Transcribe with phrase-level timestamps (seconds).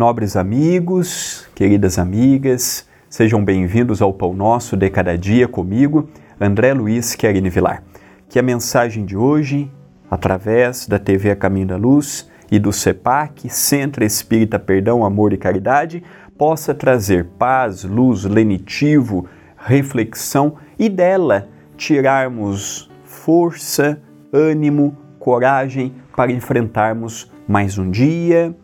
[0.00, 6.08] Nobres amigos, queridas amigas, sejam bem-vindos ao Pão Nosso de Cada Dia comigo,
[6.40, 7.82] André Luiz Querini Vilar.
[8.26, 9.70] Que a mensagem de hoje,
[10.10, 15.36] através da TV A Caminho da Luz e do CEPAC, Centro Espírita Perdão, Amor e
[15.36, 16.02] Caridade,
[16.38, 24.00] possa trazer paz, luz, lenitivo, reflexão e dela tirarmos força,
[24.32, 28.56] ânimo, coragem para enfrentarmos mais um dia,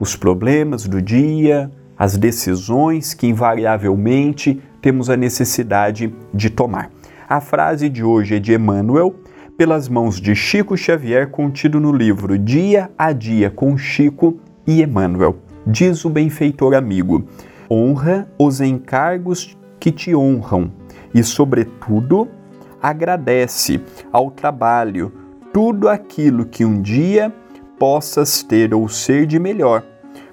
[0.00, 6.90] os problemas do dia, as decisões que invariavelmente temos a necessidade de tomar.
[7.28, 9.14] A frase de hoje é de Emmanuel,
[9.58, 15.36] pelas mãos de Chico Xavier, contido no livro Dia a Dia com Chico e Emmanuel.
[15.66, 17.26] Diz o benfeitor amigo:
[17.70, 20.72] honra os encargos que te honram
[21.14, 22.26] e, sobretudo,
[22.82, 25.12] agradece ao trabalho
[25.52, 27.30] tudo aquilo que um dia
[27.80, 29.82] possas ter ou ser de melhor,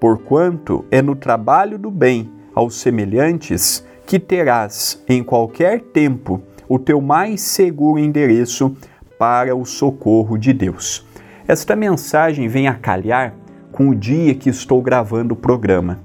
[0.00, 7.00] porquanto é no trabalho do bem aos semelhantes que terás em qualquer tempo o teu
[7.00, 8.76] mais seguro endereço
[9.16, 11.06] para o socorro de Deus.
[11.46, 13.32] Esta mensagem vem a calhar
[13.70, 16.00] com o dia que estou gravando o programa.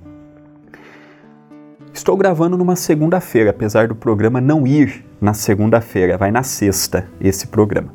[1.92, 7.48] Estou gravando numa segunda-feira, apesar do programa não ir na segunda-feira, vai na sexta esse
[7.48, 7.92] programa.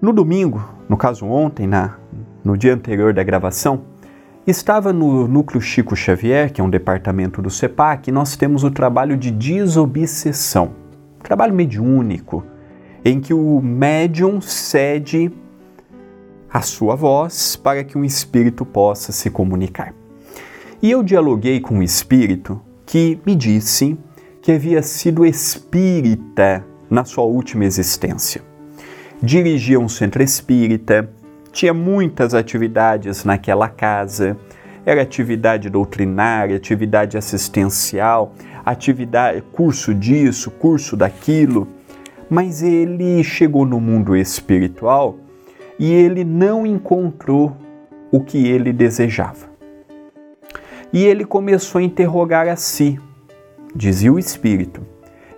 [0.00, 1.96] No domingo, no caso ontem, na,
[2.44, 3.82] no dia anterior da gravação,
[4.46, 8.70] estava no Núcleo Chico Xavier, que é um departamento do CEPAC, e nós temos o
[8.70, 10.72] trabalho de desobsessão,
[11.18, 12.44] um trabalho mediúnico,
[13.04, 15.30] em que o médium cede
[16.52, 19.94] a sua voz para que um espírito possa se comunicar.
[20.82, 23.96] E eu dialoguei com um espírito que me disse
[24.42, 28.42] que havia sido espírita na sua última existência.
[29.22, 31.08] Dirigia um centro espírita,
[31.52, 34.36] tinha muitas atividades naquela casa,
[34.84, 38.32] era atividade doutrinária, atividade assistencial,
[38.64, 41.68] atividade, curso disso, curso daquilo,
[42.28, 45.18] mas ele chegou no mundo espiritual
[45.78, 47.56] e ele não encontrou
[48.10, 49.52] o que ele desejava.
[50.92, 52.98] E ele começou a interrogar a si,
[53.74, 54.82] dizia o espírito,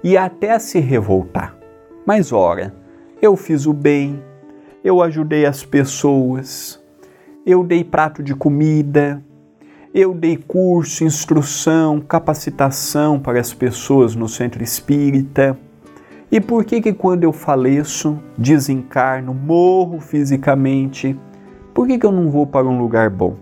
[0.03, 1.57] e até a se revoltar.
[2.07, 2.75] Mas ora,
[3.23, 4.23] eu fiz o bem,
[4.84, 6.78] eu ajudei as pessoas,
[7.47, 9.25] eu dei prato de comida,
[9.95, 15.59] eu dei curso, instrução, capacitação para as pessoas no centro espírita.
[16.31, 21.19] E por que que quando eu faleço, desencarno, morro fisicamente,
[21.73, 23.37] por que que eu não vou para um lugar bom?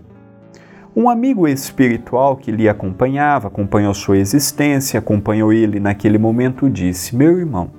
[0.95, 7.37] Um amigo espiritual que lhe acompanhava, acompanhou sua existência, acompanhou ele naquele momento, disse: Meu
[7.37, 7.71] irmão,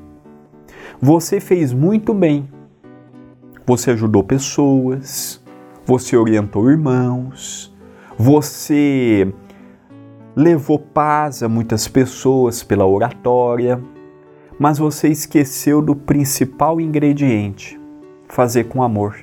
[1.01, 2.49] você fez muito bem.
[3.67, 5.43] Você ajudou pessoas,
[5.87, 7.75] você orientou irmãos,
[8.19, 9.33] você
[10.37, 13.81] levou paz a muitas pessoas pela oratória,
[14.59, 17.81] mas você esqueceu do principal ingrediente:
[18.29, 19.17] fazer com amor.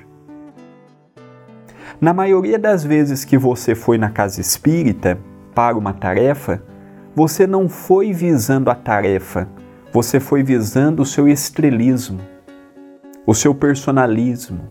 [2.00, 5.20] Na maioria das vezes que você foi na casa espírita
[5.54, 6.60] para uma tarefa,
[7.14, 9.48] você não foi visando a tarefa,
[9.92, 12.18] você foi visando o seu estrelismo,
[13.26, 14.70] o seu personalismo,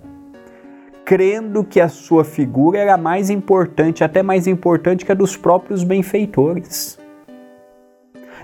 [1.05, 5.83] crendo que a sua figura era mais importante, até mais importante que a dos próprios
[5.83, 6.99] benfeitores.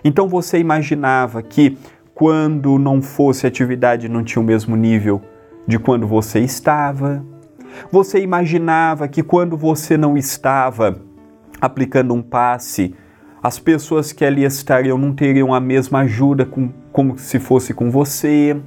[0.04, 1.78] Então você imaginava que
[2.14, 5.22] quando não fosse atividade não tinha o mesmo nível
[5.68, 7.24] de quando você estava.
[7.92, 11.02] Você imaginava que quando você não estava
[11.60, 12.96] aplicando um passe,
[13.42, 17.92] as pessoas que ali estariam não teriam a mesma ajuda com, como se fosse com
[17.92, 18.60] você.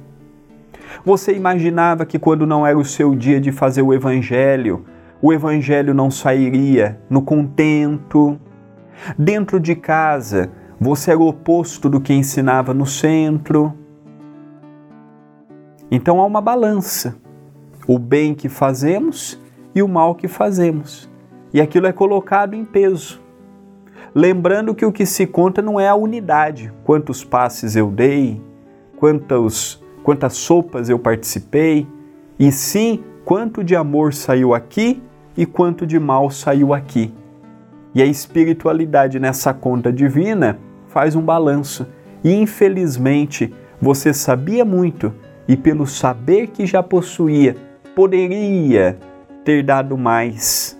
[1.05, 4.85] Você imaginava que quando não era o seu dia de fazer o evangelho,
[5.21, 8.39] o evangelho não sairia no contento.
[9.17, 13.73] Dentro de casa, você era o oposto do que ensinava no centro.
[15.89, 17.15] Então há uma balança:
[17.87, 19.39] o bem que fazemos
[19.75, 21.09] e o mal que fazemos.
[21.53, 23.21] E aquilo é colocado em peso.
[24.13, 28.41] Lembrando que o que se conta não é a unidade, quantos passes eu dei,
[28.97, 31.87] quantos, quantas sopas eu participei,
[32.39, 35.01] e sim quanto de amor saiu aqui
[35.37, 37.13] e quanto de mal saiu aqui.
[37.93, 40.57] E a espiritualidade nessa conta divina
[40.87, 41.85] faz um balanço.
[42.23, 45.13] E infelizmente você sabia muito
[45.47, 47.55] e, pelo saber que já possuía,
[47.95, 48.97] poderia
[49.43, 50.79] ter dado mais,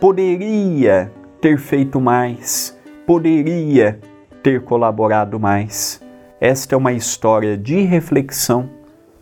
[0.00, 3.98] poderia ter feito mais, poderia
[4.42, 6.00] ter colaborado mais.
[6.40, 8.68] Esta é uma história de reflexão.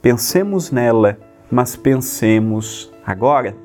[0.03, 1.17] Pensemos nela,
[1.49, 3.57] mas pensemos agora.